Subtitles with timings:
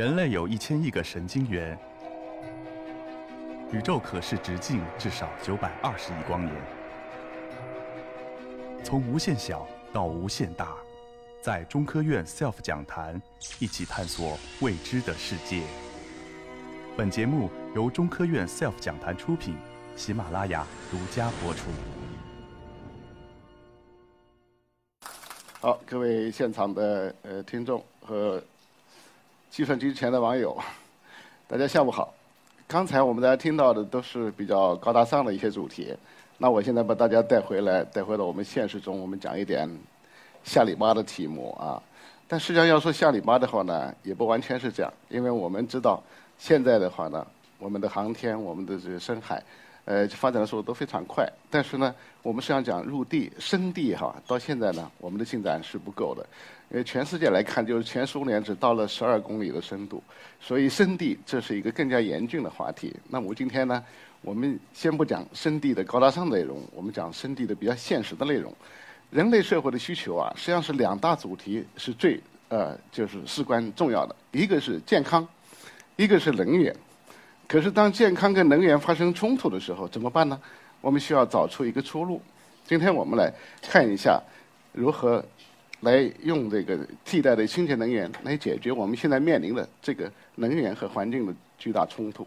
[0.00, 1.78] 人类有一千亿个神经元，
[3.70, 6.56] 宇宙可视直径至少九百二十亿光年。
[8.82, 10.74] 从无限小到无限大，
[11.42, 13.20] 在中科院 SELF 讲坛
[13.58, 15.60] 一起探索未知的世界。
[16.96, 19.54] 本节目由中科院 SELF 讲坛出品，
[19.96, 21.68] 喜马拉雅独家播出。
[25.60, 28.42] 好，各位现场的呃听众和
[29.50, 30.56] 计算机前的网友，
[31.48, 32.14] 大家下午好。
[32.68, 35.92] 刚才我们大家听到的都是比较高大上的一些主题，
[36.38, 39.68] 那我现在把大家带回来，带回到我们现实中，我们讲一点
[40.44, 41.82] 下里巴的题目啊。
[42.28, 46.00] 但实际上要说下里巴的话呢，也不完全是这样，因为我们知道
[46.38, 47.26] 现在的话呢，
[47.58, 49.42] 我们的航天，我们的这个深海。
[49.86, 51.92] 呃，发展的速度都非常快，但是呢，
[52.22, 56.24] 我们实际上讲入地深地哈，到现在呢，我们的进展是不够的。
[56.70, 60.02] 因为全世界来看，就是前苏联只到了十二公里的深度，
[60.40, 62.94] 所以深地这是一个更加严峻的话题。
[63.08, 63.84] 那么今天呢，
[64.22, 68.54] 我们先不讲深地的高大上内容，我们讲深地的比较现实的内容。
[69.10, 75.26] 人类社会的需求啊，实际上是两大主题是最呃，就是事关重要的，一个是健康，
[75.96, 76.74] 一个是能源。
[77.48, 80.40] 可是，当健康跟能源发生冲突的时候，怎么办呢？
[80.80, 82.22] 我们需要找出一个出路。
[82.64, 84.22] 今天我们来看一下，
[84.72, 85.24] 如何
[85.80, 92.26] 来用这个替代的清洁能源来解决我们现在面临的这个能源和环境的巨大冲突。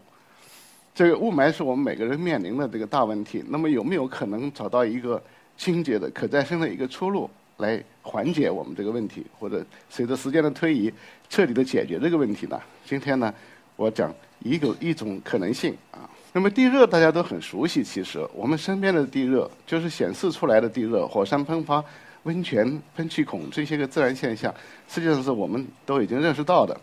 [0.94, 3.44] 这个雾霾是我们每个人面临的这个大问题。
[3.48, 5.22] 那么，有没有可能找到一个
[5.56, 10.92] 清洁的、可再生的一个出路来缓解我们这个问题，或者随着时间的推移，
[11.28, 12.60] 彻底的解决这个问题呢？
[12.84, 13.32] 今天呢，
[13.76, 14.14] 我讲。
[14.40, 17.82] 一个一种可能性啊，那么地热大家都很熟悉。
[17.82, 21.82] 其实我们身边的地热就是显示出来的地热，火山喷发、
[22.24, 24.52] 温泉、喷气孔这些个自然现象，
[24.88, 26.78] 实际上是我们都已经认识到的。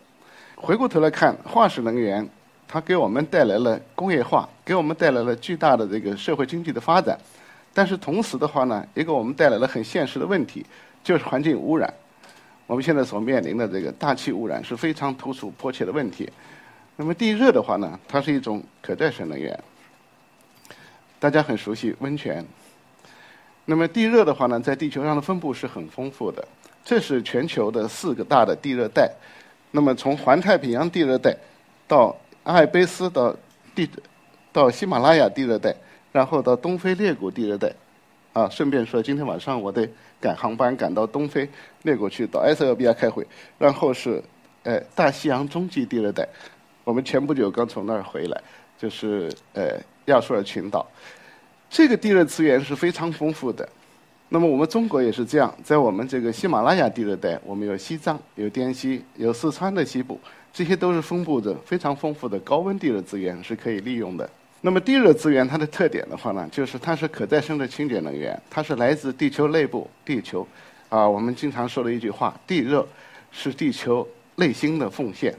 [0.56, 2.28] 回过头来看，化石能源
[2.68, 7.20] 它给我们带来了工业化，给我们带来了巨大的这个社会经济的发展。
[7.74, 10.66] 但是同时的话呢，也给我们带来了很现实的问题，
[11.04, 11.92] 就是环境污染。
[12.68, 16.30] 我们现在所面临的这个大气污染是非常突出、迫切的问题。
[16.96, 19.58] 那么地热的话呢，它是一种可再生能源。
[21.20, 22.46] 大家很熟悉温泉。
[23.66, 26.46] 那么地热的话呢，在地球上的分布是很丰富的。
[26.84, 29.12] 这是全球的四个大的地热带。
[29.70, 31.36] 那么从环太平洋地热带
[31.88, 33.36] 到阿尔卑斯到
[33.76, 33.90] 地
[34.52, 35.74] 到喜马拉雅地热带，
[36.12, 37.72] 然后到东非裂谷地热带。
[38.34, 39.88] 啊，顺便说，今天晚上我得
[40.20, 41.48] 赶航班赶到东非
[41.84, 43.28] 裂谷去，到埃塞俄比亚开会。
[43.58, 44.24] 然后是
[44.64, 46.28] 呃大西洋中继地热带。
[46.84, 48.42] 我们前不久刚从那儿回来，
[48.78, 50.86] 就是呃亚速尔群岛，
[51.72, 53.68] 这个地热资源是非常丰富的。
[54.28, 60.20] 那么我们中国也是这样，在我们这个喜马拉雅地热带，我们有西藏、有滇西、有四川的西部，
[60.52, 64.30] 这些都是分布着非常丰富的高温地热资源是可以利用的。
[64.60, 70.46] 那么地热资源它的特点的话呢，就是它是可再生的清洁能源，它是来自地球内部，地球
[70.90, 72.86] 啊，我们经常说的一句话，地热
[73.32, 74.06] 是地球
[74.36, 75.34] 内心的奉献。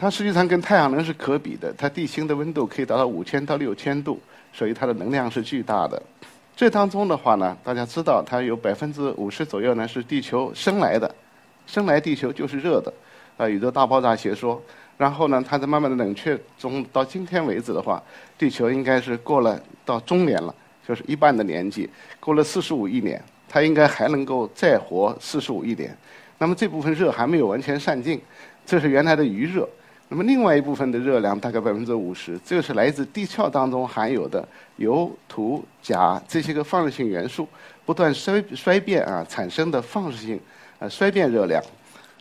[0.00, 4.18] 它实际上跟太阳能是可比的，它地心的温度可以达到五千到六千度，
[4.50, 6.02] 所以它的能量是巨大的。
[6.56, 11.14] 这当中的话呢，大家知道它有百分之五十左右呢是地球生来的，
[11.66, 12.90] 生来地球就是热的，
[13.36, 14.58] 啊，宇宙大爆炸学说。
[14.96, 18.02] 然后呢，它在慢慢的冷却中，到今天为止的话，
[18.38, 20.54] 地球应该是过了到中年了，
[20.88, 21.86] 就是一半的年纪，
[22.18, 25.94] 过了四十五亿年，它应该还能够再活四十五亿年。
[26.38, 28.18] 那么这部分热还没有完全散尽，
[28.64, 29.68] 这是原来的余热。
[30.12, 37.48] 那么另外一部分的热量大概百分之五十，这个是来自地壳当中含有的铀、土、钾这些个放射性元素
[37.86, 40.40] 不断衰衰变啊产生的放射性
[40.80, 41.62] 呃衰变热量。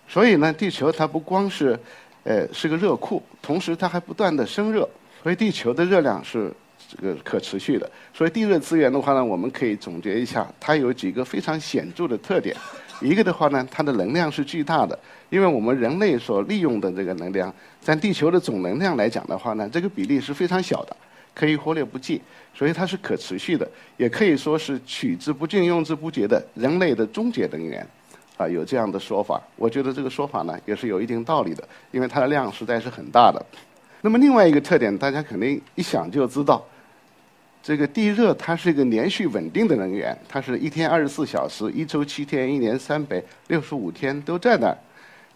[0.08, 1.78] 所以呢，地球它不光是
[2.24, 4.88] 呃是个热库，同时它还不断的生热。
[5.24, 6.54] 所以地球的热量是
[6.88, 7.90] 这个可持续的。
[8.14, 12.56] 所以地热资源的话呢，我们可以总结一下，它有几个非常显著的特点。
[13.02, 14.98] 一个的话呢，它的能量是巨大的，
[15.30, 20.96] 因为我们人类所利用的这个能量，占地球的总能量来讲的话呢，这个比例是非常小的，
[21.34, 22.22] 可以忽略不计，
[22.54, 27.86] 所以它是可持续的，也可以说是取之不尽、用之不竭的人类的终结能源，
[28.38, 29.42] 啊，有这样的说法。
[29.56, 33.44] 我觉得这个说法呢，也是有一定道理的，因为它的量实在是很大的。
[34.02, 36.64] 那么另外一个特点，大家肯定一想就知道。
[37.62, 44.78] 这个地热它是一个连续稳定的能源，它是一天二十四小时，一周七天，一年三百六十五天都在那儿。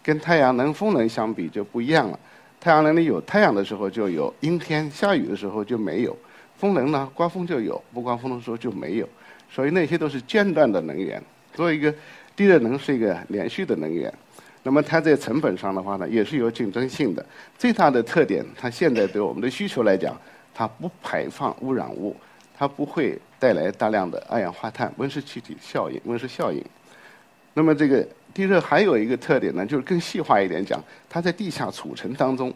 [0.02, 2.18] 跟太阳能、风能相比就不一样了。
[2.60, 6.12] 太阳能里有太阳的时候就有，阴天下雨的时候就没有；
[6.56, 9.08] 风能呢，刮风就有，不刮风的时候就没有。
[9.50, 11.22] 所以那些都是间断的能源。
[11.54, 11.94] 作为一个
[12.34, 14.12] 地热能是一个连续的能源。
[14.62, 17.24] 那么它在成本上的话呢，也是有竞争性的。
[17.56, 20.18] 最大的特点，它现在对我们的需求来讲，
[20.54, 22.16] 它不排放污染物，
[22.56, 26.64] 它不会带来大量的二氧化碳、温室气体效应、温室效应。
[27.52, 32.52] 那么这个地热还有一个特点呢，就是更细化一点讲，它在地下储存当中，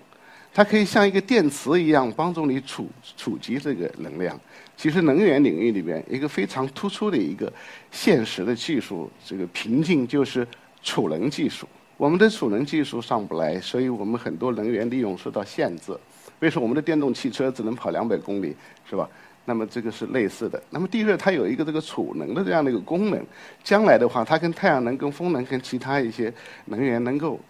[0.55, 4.39] 它可以像一个电池一样帮助你储储集这个能量。
[4.77, 7.53] 其实能源领域里边一个非常突出的一个
[7.91, 10.47] 现实的技术这个瓶颈就是
[10.83, 11.69] 储能技术。
[11.97, 15.93] 我们的储能技术上不来，所以我们很多能源利用受到限制。
[16.41, 18.55] 为什么我们的电动汽车只能跑两百公里，
[18.89, 19.09] 是吧？
[19.45, 20.63] 那么这个是类似的。
[20.71, 23.25] 那么地热它有一个这个储能的这样的一个功能，
[23.65, 26.33] 将来的话，它跟太阳能、跟风能、跟其他一些
[26.67, 27.41] 能源能够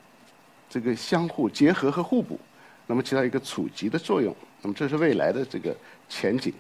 [0.70, 2.38] 这个相互结合和互补，
[2.86, 4.34] 那么起到一个储集的作用。
[4.62, 5.76] 那么这是未来的这个
[6.08, 6.52] 前景。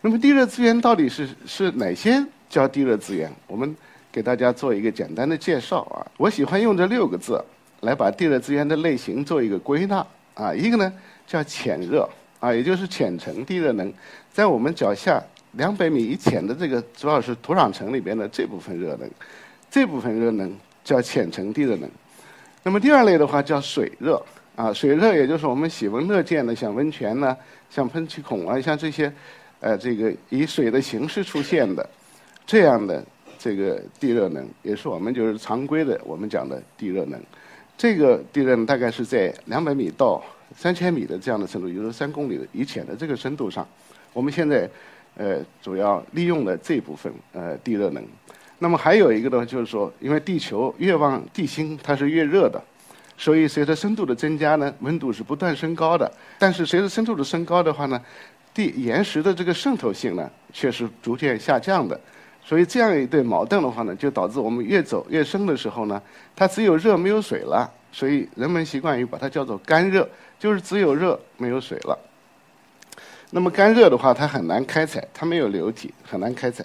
[0.00, 3.32] 那么地热资源到底是是哪些叫地热资源？
[3.46, 3.74] 我们。
[4.12, 7.38] 给大家做一个简单的介绍啊，我喜欢用这六个字
[7.80, 10.54] 来把地热资源的类型做一个归纳啊。
[10.54, 10.92] 一个呢
[11.26, 13.92] 叫浅热啊，也就是浅层地热能，
[14.32, 15.20] 在我们脚下
[15.52, 19.10] 两百米以浅的这个主要是土壤层里边的这部分热能，
[19.68, 21.90] 这部分热能叫浅层地热能。
[22.62, 24.24] 那么第二类的话叫水热
[24.54, 27.36] 啊，水热也就是我们喜闻乐见的像温泉呢、
[27.68, 29.12] 像喷气孔啊、像这些
[29.60, 31.88] 呃这个以水的形式出现的
[32.46, 33.04] 这样的。
[33.38, 37.20] 这个地热能也是我们就是常规的我们讲的地热能，
[37.78, 40.22] 这个地热能大概是在两百米到
[40.56, 43.66] 三千米的这样的深度，也就是三公里以浅的这个深度上，
[44.12, 44.68] 我们现在
[45.16, 48.02] 呃主要利用了这部分呃地热能。
[48.58, 52.58] 那么还有一个呢，就是说，因为地球越往地心它是越热的，
[53.18, 56.10] 所以随着深度的增加呢，温度是不断升高的。
[56.38, 58.00] 但是随着深度的升高的话呢，
[58.54, 62.00] 地岩石的这个渗透性呢却是逐渐下降的。
[62.48, 66.00] 所以这样一对矛盾的话呢，就导致我们越走越深的时候呢，
[66.36, 67.68] 它只有热没有水了。
[67.90, 70.08] 所以人们习惯于把它叫做干热，
[70.38, 71.98] 就是只有热没有水了。
[73.30, 76.64] 那么干热的话，它很难开采，它没有流体，很难开采。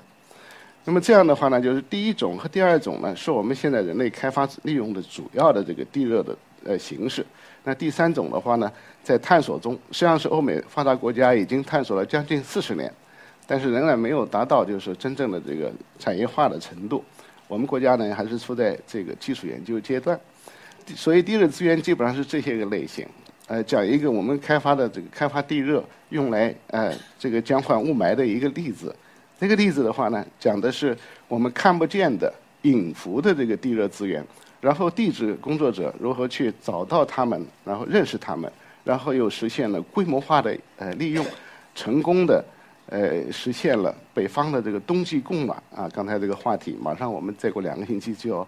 [0.83, 7.25] 那么这样的话呢，就是第一种和第二种呢，是我们现在人类开发利用的主要的这个地热的呃形式。
[7.63, 8.71] 那第三种的话呢，
[9.03, 12.91] 在探索中，实际上是欧美发达国家已经探索了将近四十年。
[13.51, 15.69] 但是仍然没有达到就是真正的这个
[15.99, 17.03] 产业化的程度，
[17.49, 20.17] 我们国家呢还是处在这个技术研究阶段，
[20.95, 23.05] 所以地热资源基本上是这些个类型。
[23.47, 28.95] 呃，讲一个我们开发的这个开发地热用来呃这个减缓雾霾的一个例子。
[29.37, 34.25] 这个例子的话呢，讲的是我们看不见的隐伏的这个地热资源，
[34.61, 38.49] 然后地质工作者如何去找到它们，然后认识它们，
[38.85, 41.25] 然后又实现了规模化的呃利用，
[41.75, 42.41] 成功的。
[42.91, 45.89] 呃，实现了北方的这个冬季供暖啊！
[45.93, 48.47] 刚才这个话题，马上我们再过两个星期就要，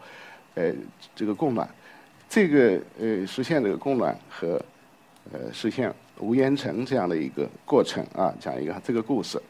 [0.56, 0.74] 呃，
[1.16, 1.66] 这个供暖，
[2.28, 4.62] 这个呃实现这个供暖和
[5.32, 9.42] 呃实现无烟城这样的一个过程啊，讲一个这个故事。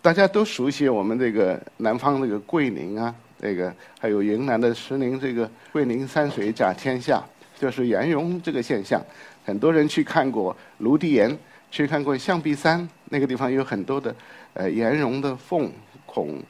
[0.00, 3.12] 大家都熟悉我们这个南方这个桂林啊，
[3.42, 7.20] 这个还有云南的石林，这个桂林山水甲天下，
[7.58, 9.02] 就是岩溶这个现象。
[9.44, 11.36] 很多人去看过卢地岩。
[11.70, 14.12] 去看过象鼻山那个地方有很多的
[14.54, 15.70] 呃岩溶的缝
[16.04, 16.42] 孔，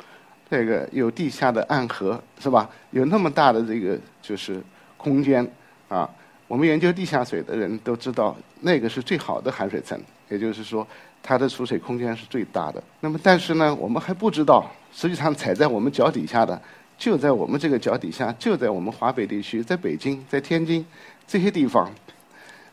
[0.49, 2.70] 这个有地下的暗河是吧？
[2.90, 4.62] 有那么大的这个就是
[4.96, 5.46] 空间
[5.90, 6.08] 啊。
[6.49, 10.87] 我们研究地下水的人都知道，那个是最好的含水层，也就是说
[11.23, 12.83] 它的储水空间是最大的。
[13.00, 16.59] 那么但是呢，我们还不知道，实际上踩在我们脚底下的
[16.97, 20.83] 就在我们这个脚底下，就在我们华北地区，在北京、在天津
[21.26, 21.92] 这些地方，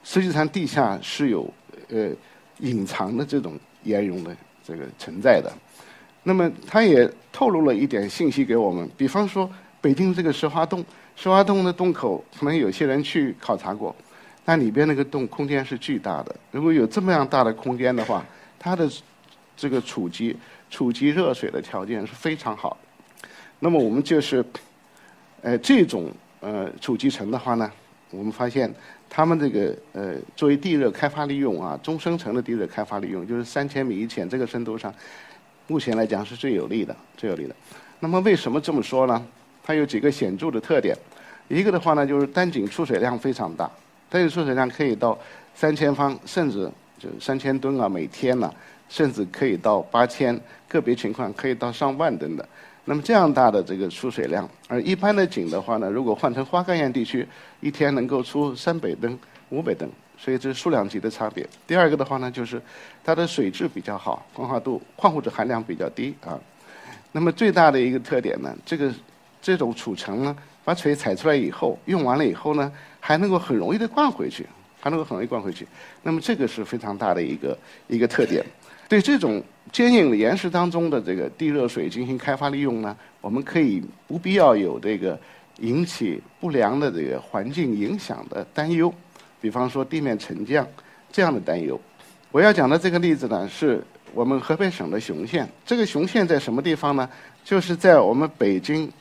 [0.01, 1.53] 实际上地下是有
[1.89, 2.09] 呃。
[2.59, 5.51] 隐藏的这种岩溶的这个存在的，
[6.23, 10.83] 那么它也透露了一点信息给我们，比方说北京这个石花洞，
[11.15, 13.95] 石花洞的洞口可能有些人去考察过，
[14.45, 16.35] 那里边那个洞空间是巨大的。
[16.51, 18.23] 如果有这么样大的空间的话，
[18.59, 18.89] 它的
[19.57, 20.35] 这个储积
[20.69, 22.77] 储积热水的条件是非常好。
[23.59, 24.43] 那么我们就是，
[25.41, 27.71] 呃，这种呃储积层的话呢，
[28.11, 28.73] 我们发现。
[29.13, 34.93] 他们这个呃，作为地热开发利用啊，中深层的地热开发利用，就是三千米以浅这个深度上，
[35.67, 37.53] 目前来讲是最有利的，最有利的。
[37.99, 39.21] 那么为什么这么说呢？
[39.61, 40.95] 它有几个显著的特点。
[41.49, 43.69] 一个的话呢，就是单井出水量非常大，
[44.09, 45.19] 单井出水量可以到
[45.53, 48.49] 三千方，甚至就三千吨啊，每天呢，
[48.87, 50.39] 甚至可以到八千，
[50.69, 52.47] 个别情况可以到上万吨的。
[52.85, 57.27] 那么这样大的这个出水量，而一般的井的话呢，如果换成花岗岩地区，
[57.59, 59.17] 一天能够出三百吨、
[59.49, 61.47] 五百吨，所以这是数量级的差别。
[61.67, 62.59] 第二个的话呢，就是
[63.03, 66.39] 它的水质比较好，矿化度、矿物质含量比较低啊。
[67.11, 68.91] 那么最大的一个特点呢，这个
[69.41, 74.47] 这种储存呢，把水采出来以后，用完了以后呢，还能够很容易的灌回去，
[74.79, 75.67] 还能够很容易灌回去。
[76.01, 77.57] 那么这个是非常大的一个
[77.87, 78.43] 一个特点。
[78.89, 85.17] 对这种坚硬的岩石当中的这个地热水进行开发利用呢，我们可以不必要有这个
[85.59, 88.93] 引起不良的这个环境影响的担忧，
[89.39, 90.67] 比方说地面沉降
[91.11, 91.79] 这样的担忧。
[92.31, 93.81] 我要讲的这个例子呢，是
[94.13, 95.47] 我们河北省的雄县。
[95.65, 97.09] 这个雄县在什么地方呢？
[97.43, 98.91] 就是在我们北京、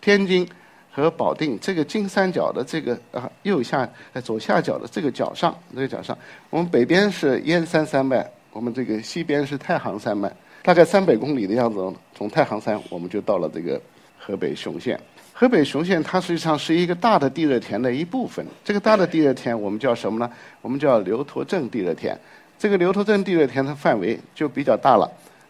[0.00, 0.46] 天津
[0.90, 6.16] 和保定这个金三角的这个啊右下呃左下角的这个角上，这个角上，
[6.50, 8.28] 我们北边是燕山山脉。
[8.56, 10.32] 我们这个西边是太行山脉，
[10.62, 13.78] 大概三百公里的样子，从太行山我们就到了这个
[14.18, 14.98] 河北雄县。
[15.34, 18.42] 河北雄县它实际上是一个大的地热田的一部分。
[18.64, 20.32] 这个大的地热田我们叫什么呢？
[20.62, 22.18] 我们叫刘坨镇地热田。
[22.58, 25.06] 这个刘坨镇地热田的范围就比较大了。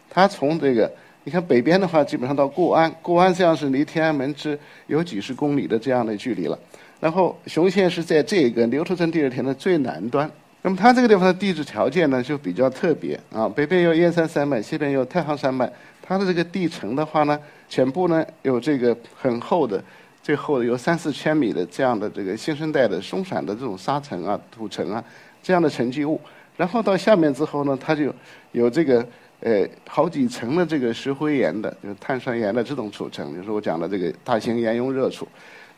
[0.09, 0.91] 它从这个
[1.23, 6.59] 你看北边的话，基本上到固安，固安这样是离天安门只有几十公里的这样的距离了。
[6.99, 10.29] 然后雄县是在这个刘坨镇地热田的最南端。
[10.67, 15.71] 那么它这个地方的地质条件呢，就比较特别啊，北边有燕山山脉，西边有太行山脉。
[16.01, 19.81] 它的这个地层的话呢，全部呢有这个很厚的，
[20.21, 25.01] 最厚的有三四千米的这样的这个新生代的松散的这种沙层啊、土层啊
[25.41, 26.19] 这样的沉积物。
[26.57, 28.13] 然后到下面之后呢，它就
[28.51, 29.07] 有这个
[29.39, 35.25] 呃好几层的这个石灰岩的、就是碳酸盐的这种储层，就是我讲的这个大型岩溶热储。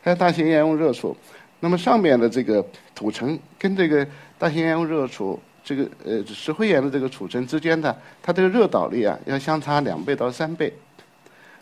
[0.02, 1.16] 还有大型岩溶热储，
[1.60, 4.04] 那么上面的这个土层跟这个
[4.40, 10.72] 大型岩溶热储这个呃石灰岩的这个储层之间的，它这个热导力啊要相差两倍到三倍，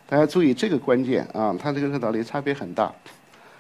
[0.09, 2.95] 大家注意这个关键啊，它这个热导力差别很大。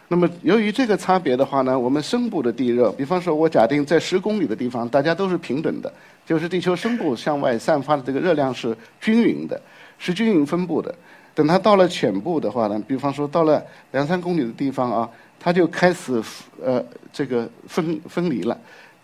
[0.06, 5.92] 那么由于这个差别的话呢，我们深部的地热，比方说我假定在十公里的地方，大家都是平等的，
[6.24, 9.60] 就是地球深部向外散发的这个热量是均匀的，
[9.98, 10.94] 是均匀分布的。
[11.34, 13.60] 等它到了浅部的话呢，比方说到了
[13.90, 15.10] 两三公里的地方啊，
[15.40, 16.22] 它就开始
[16.64, 16.82] 呃
[17.12, 18.56] 这个分分离了。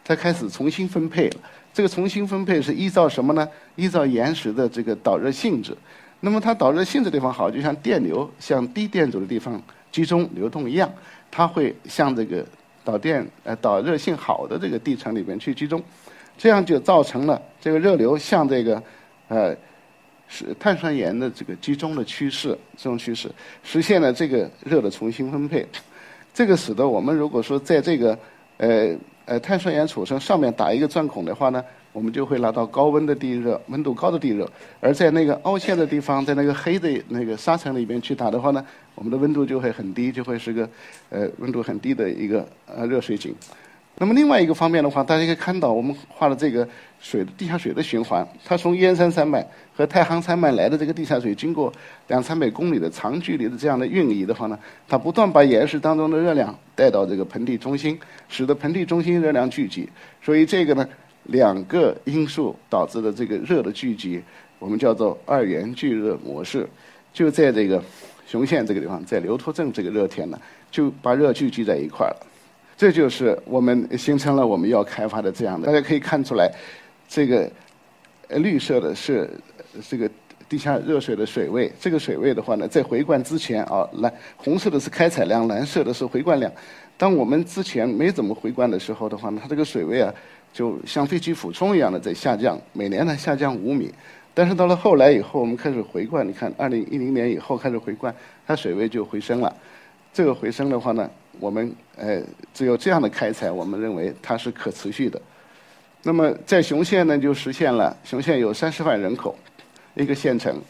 [0.05, 1.37] 它开始重新分配了。
[1.73, 3.49] 这个重新分配是依照什么呢？
[3.75, 5.77] 依照岩石的这个导热性质。
[6.21, 10.89] 那么它导热性质地方好，就像电流向低电阻的地方集中流动一样，
[11.33, 12.47] 它会向这个
[12.85, 15.83] 导电呃导热性好的这个地层里边去集中，
[16.39, 18.81] 这样就造成了这个热流向这个
[19.27, 19.57] 呃
[20.29, 23.29] 是碳酸盐的这个集中的趋势，这种趋势
[23.65, 25.67] 实现了这个热的重新分配。
[26.33, 28.17] 这个使得我们如果说在这个
[28.59, 28.97] 呃。
[29.27, 34.45] 呃，碳酸盐储存上面打一个钻孔的话呢，我们就会拿到高温的地热，温度高的地热；
[34.81, 38.65] 而在那个凹陷的地方，在那个黑的那个沙层里边去打的话呢，
[38.95, 40.69] 我们的温度就会很低，就会是个
[41.09, 43.35] 呃温度很低的一个呃热水井。
[43.97, 46.69] 那么另外一个方面的话，大家可以看到，我们画的这个
[47.01, 51.73] 水地下水的循环，它从燕山山脉和太行山脉来的这个地下水，经过
[52.09, 54.59] 两三百公里的长距离的这样的运移的话呢，
[54.89, 57.97] 它不断把岩石当中的热量带到这个盆地中心，
[58.29, 59.89] 使得盆地中心热量聚集。
[60.21, 60.89] 所以这个呢，
[61.25, 64.21] 两个因素导致的这个热的聚集，
[64.59, 66.69] 我们叫做二元聚热模式，
[67.13, 67.81] 就在 这个
[68.27, 72.27] 雄县这个地方，在刘坨镇这个热田呢，就把热聚集在一块了。
[72.85, 75.67] 这就是我们形成了我们要开发的这样的。
[75.67, 76.53] 大家可以看出来，
[77.09, 77.51] 这个
[78.29, 79.31] 绿色的是
[79.89, 80.07] 这个
[80.51, 81.73] 地下热水的水位。
[81.81, 86.53] 这个水位的话呢，在回灌之前啊，蓝红色的是开采量，蓝色的是回灌量。
[86.99, 90.13] 当我们之前没怎么回灌的时候的话呢，它这个水位啊，
[90.53, 93.91] 就像飞机俯冲一样的在下降，每年呢下降五米。
[94.35, 98.15] 但是到了后来以后，我们开始回灌，你看，二零一零年以后开始回灌，
[98.47, 99.51] 它水位就回升了。
[100.13, 101.11] 这个回升的话呢，
[101.41, 102.23] 我们呃
[102.53, 105.21] 只有这样的开采，我们认为它是可持续的。
[106.03, 109.37] 那么在雄县呢，就实现了雄县有三十万人口，
[109.95, 110.61] 一个县城，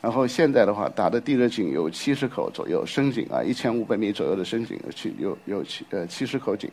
[0.00, 6.70] 然后现在的话打的地热井有七十口左右，深井啊一千五百米左右的深井有七有有七呃七十口井。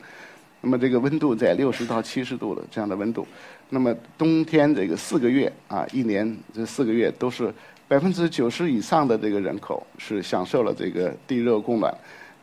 [0.62, 3.28] 那么这个温度在六十到七十度的这样的温度，
[3.70, 7.54] 那么冬天这个四个月啊，一年这四个月都是。
[7.90, 11.98] 百分之九十以上的这个人口是享受了这个地热供暖，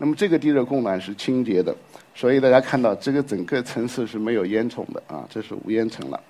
[0.05, 1.75] 那么这个地热供暖是清洁的，
[2.15, 6.21] 所以大家看到这个整个城市是没有烟囱的啊，这是无烟城了。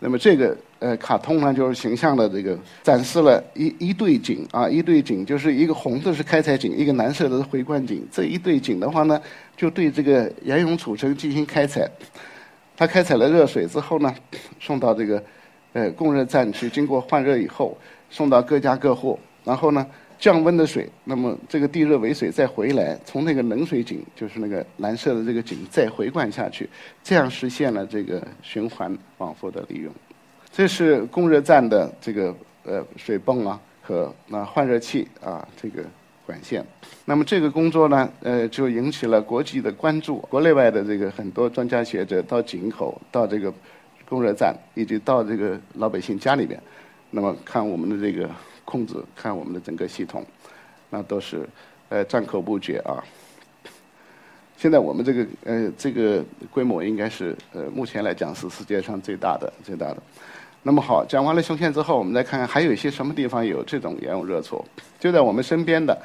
[0.00, 8.04] 那么这个呃卡通呢，就是形象的这个展示了一一对井啊，一对井就是一个红的是开采井，一个蓝色的是回灌井。
[8.10, 9.22] 这一对井的话呢，
[9.56, 11.88] 就对这个岩溶储层进行开采，
[12.76, 14.12] 它开采了热水之后呢，
[14.58, 15.22] 送到这个
[15.74, 17.78] 呃供热站去，经过换热以后。
[18.12, 19.86] 送到各家各户，然后呢，
[20.20, 26.68] 降温的水，那么这个地热尾水再回来，从那个冷水井，就是那个蓝色的这个井再回灌下去，
[27.02, 29.90] 这样实现了这个循环往复的利用。
[30.52, 35.82] 这是供热站的这个呃水泵啊和那换热器啊这个
[36.26, 36.62] 管线。
[37.06, 43.52] 那么这个工作呢，呃，就引起了国际的关注，国内外的这个很多专家学者到井口、到这个
[44.06, 46.60] 供热站，以及到这个老百姓家里边，
[47.10, 48.28] 那么看我们的这个
[48.70, 50.24] 控制，看我们的整个系统，
[50.90, 51.48] 那都是
[51.88, 53.02] 呃赞口不绝啊。
[54.56, 59.96] 现在我们这个呃这个规模应该是呃目前来讲是世界上最大的最大的。
[60.62, 64.64] 那么好，讲完了雄县之后，我们再看看还有一些什么地方有这种盐用热错，
[65.00, 65.98] 就在我们身边的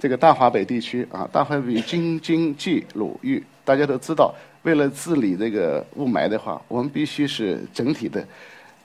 [0.00, 8.26] 这个大华北地区啊，大华北京津冀鲁豫，大家都知道，为了治理这个雾霾的话，我们必须是整体的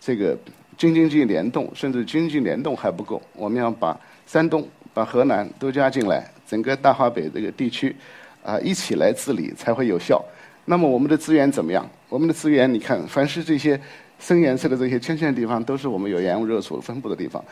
[0.02, 0.38] 这个
[0.78, 7.96] 京津冀联动，甚至经济联动还不够，我们要把山东、把河南都加进来，整个大华北这个地区
[8.44, 10.24] 啊一起来治理才会有效。
[10.66, 11.90] 那么我们的资源怎么样？
[12.10, 13.80] 我们的资源，你看，凡是这些。
[14.20, 17.44] 深颜色的这些圈圈的地方，都是我们有盐用热储分布的地方。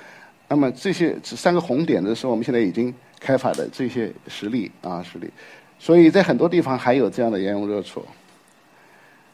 [0.47, 5.29] 那么这些三个红点的是我们现在已经开发的这些实例啊实例。
[5.77, 8.05] 所以在很多地方还有这样的盐用热储。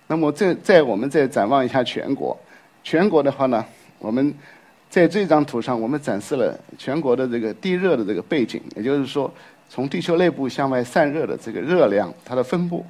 [0.08, 2.36] 那么再在我们再展望一下全国，
[2.84, 3.64] 全国的话呢，
[4.00, 4.34] 我们
[4.90, 9.32] 在这张图上我们展示了全国的这个地热的这个背景，也就是说
[9.70, 12.86] 从地球内部向外散热的这个热量它的分布。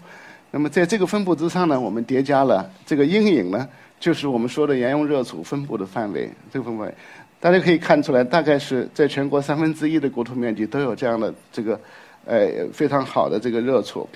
[0.51, 3.67] 那么在这个分布之上呢，我们叠加了这个阴影呢。
[3.99, 6.93] 就是我们说的盐用热储分布的范围，这个范围，
[7.39, 11.81] 大家可以看出来，大概是在全国三分之一的国土面积都有这样的这个，
[12.23, 14.07] 呃，非常好的这个热储，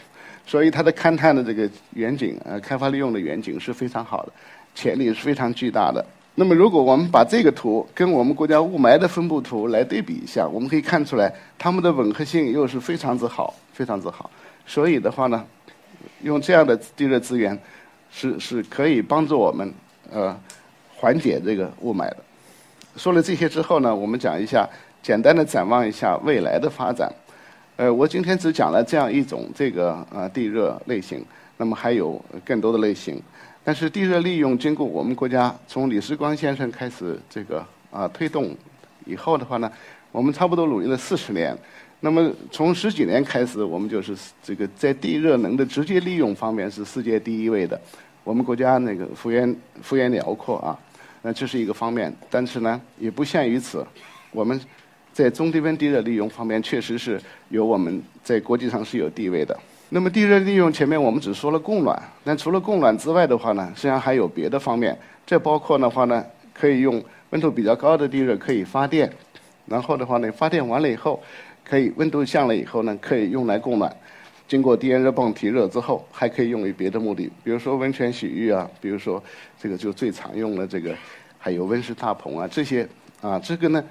[0.46, 4.32] 所以它的勘探的这个远景，呃，开发利用的远景是非常好的，
[4.76, 6.06] 潜力是非常巨大的。
[6.42, 14.28] 那么，如果我们把这个图跟我们国家雾霾的分布图来对比一下，我们可以看出来，它们的吻合性又是非常之好，非常之好。
[14.66, 15.46] 所以的话呢，
[16.24, 17.56] 用这样的地热资源。
[18.14, 19.74] 是是可以帮助我们
[20.12, 20.36] 呃
[20.98, 22.18] 缓解这个雾霾的。
[22.98, 24.68] 说了这些之后呢，我们讲一下
[25.02, 27.10] 简单的展望一下未来的发展。
[27.78, 31.24] 呃，我今天只讲了这样一种这个呃地热类型，
[31.56, 33.22] 那么还有更多的类型。
[33.64, 38.56] 但是地热利用经过我们国家从李世光先生开始这个啊推动
[39.06, 39.72] 以后的话呢，
[40.12, 41.56] 我们差不多努力了四十年。
[42.00, 47.80] 那么从十几年开始，我们就是这个在地热能的直接利用方面是世界第一位的。
[48.24, 50.78] 我们国家那个幅员幅员辽阔啊，
[51.22, 52.12] 那这是一个方面。
[52.30, 53.86] 但是呢，也不限于此，
[54.32, 54.60] 我们
[55.14, 59.56] 在中低温地热利用方面确实是有我们在国际上是有地位的。
[59.94, 64.98] 那么地热利用前面我们只说了供暖，但除了供暖之外的话呢，实际上还有别的方面。
[65.26, 69.12] 这包括的话呢，可以用温度比较高的地热可以发电，
[69.66, 71.22] 然后的话呢，发电完了以后。
[71.64, 73.96] 可以温度降了以后呢，可以用来供暖。
[74.48, 79.24] 经过低压热泵提热之后，还可以用于别的目的，比如说温泉洗浴啊，比如说
[79.62, 80.94] 这个就最常用的这个，
[81.38, 82.86] 还有温室大棚啊这些
[83.22, 83.40] 啊。
[83.40, 83.82] 这个呢，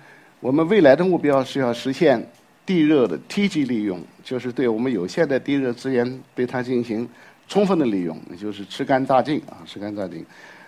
[0.41, 2.23] 我们未来的目标是要实现
[2.67, 7.09] 地热的梯级利用，就是对我们有限的地热资源对它进行
[7.49, 10.25] 充分的利用，也就是吃干榨尽啊，吃干榨尽，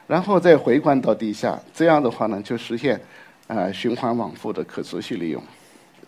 [0.06, 1.58] 然后再回灌到地下。
[1.72, 3.00] 这样的话呢，就实现
[3.46, 5.42] 啊循环往复的可持续利用。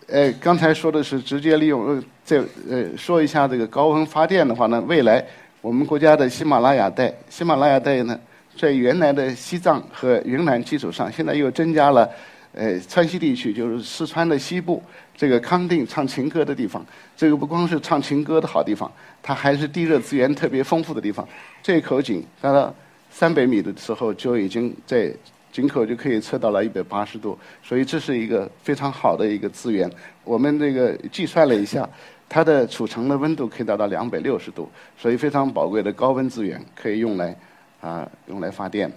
[0.07, 5.25] 呃，刚才说的是直接利用，呃，再呃说一下这个高温发电的话呢，未来
[5.61, 8.19] 我们国家的喜马拉雅带，喜马拉雅带呢，
[8.55, 12.07] 在原来的西藏和云南基础上，现在又增加了，
[12.55, 14.81] 呃，川西地区，就是四川的西部
[15.15, 16.83] 这个康定唱情歌的地方，
[17.15, 18.91] 这个不光是唱情歌的好地方，
[19.21, 21.27] 它还是地热资源特别丰富的地方。
[21.61, 22.73] 这口井达到
[23.11, 25.13] 三百米的时候就已经在。
[25.55, 29.89] 井口就可以测到了一百八十度，所以这是一个非常好的一个资源。
[30.25, 31.89] 我们这个计算了一下，
[32.27, 37.33] 它的储藏的温度可以达到两百六十度，所以非常宝贵的高温资源可以用来
[37.79, 38.91] 啊用来发电。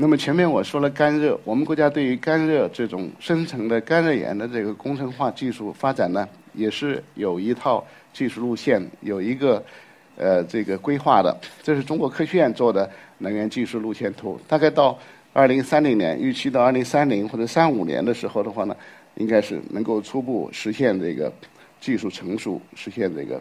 [0.00, 9.60] 那么前面我说了干热，我们国家对于干热这种深层的干热岩的这个工程化技术发展呢，也是有一套技术路线，有一个
[10.16, 11.36] 呃这个规划的。
[11.64, 14.96] 这是中国科学院做的能源技术路线图，大概到。
[15.34, 18.74] 二零三零年预期到二零三零或者三五年的时候的话呢，
[19.16, 21.32] 应该是能够初步实现这个
[21.80, 23.40] 技术成熟，实现这个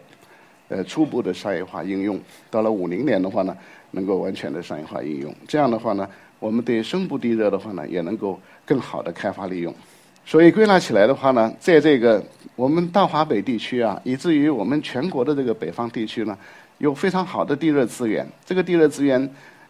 [0.68, 2.20] 呃初步的商业化应用。
[2.52, 3.58] 到了五零年的话呢，
[3.90, 5.34] 能够完全的商业化应用。
[5.48, 6.08] 这样的话呢，
[6.40, 9.74] 我们对深部地热的话呢，也能够更好的开发利用。
[10.26, 12.24] 所以归纳起来的话呢，在这个
[12.56, 16.38] 我们大华北地区啊，以至于我们全国的这个北方地区呢，
[16.78, 18.28] 有非常好的地热资源。
[18.46, 19.30] 这个地热资源。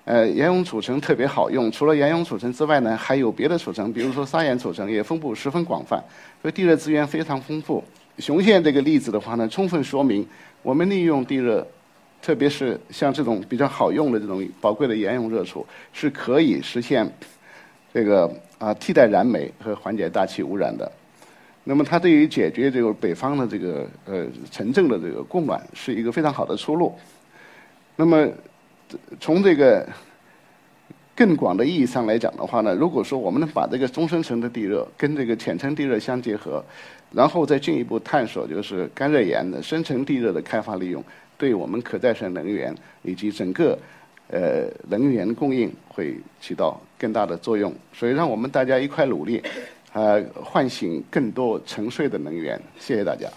[0.10, 1.70] 呃，岩溶储存特别好用。
[1.70, 6.02] 除了岩溶储存之外呢，还有别的储存，比如说砂岩储存也分布十分广泛，
[6.42, 7.84] 所以地热资源非常丰富。
[8.18, 10.26] 雄县这个例子的话呢，充分说明
[10.64, 11.68] 我们利用地热，
[12.22, 17.10] 特别是像这种比较好用的这种宝贵的盐用热储，是可以实现
[17.94, 20.92] 这个啊替代燃煤和缓解大气污染的。
[21.64, 26.94] 那么它对于解决这个北方的这个呃城镇的这个供暖是一个非常好的出路。
[27.96, 28.28] 那么
[29.20, 29.88] 从这个
[31.16, 36.64] 更广的意义上来讲的话呢，如果说我们能把这个中深层的地热跟这个浅层地热相结合，
[37.12, 41.04] 然后再进一步探索就是干热岩的深层地热的开发利用，
[41.38, 43.78] 对我们可再生能源以及整个
[44.30, 47.74] 呃能源供应会起到更大的作用。
[47.94, 49.42] 所以让我们大家一块努力。
[49.94, 52.62] 呃，唤醒更多沉睡的能源。
[52.78, 53.28] 谢谢大家。